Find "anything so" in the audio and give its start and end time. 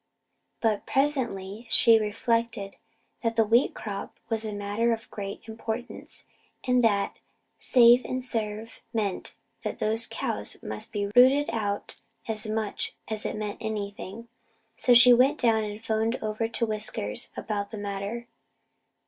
13.61-14.95